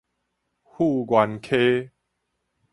[0.63, 1.91] 富源溪